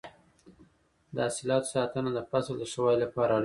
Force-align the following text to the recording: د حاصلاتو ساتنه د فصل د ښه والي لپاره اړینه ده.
د 1.13 1.17
حاصلاتو 1.27 1.71
ساتنه 1.73 2.09
د 2.13 2.19
فصل 2.31 2.55
د 2.59 2.63
ښه 2.71 2.79
والي 2.83 2.99
لپاره 3.03 3.31
اړینه 3.31 3.37
ده. 3.37 3.39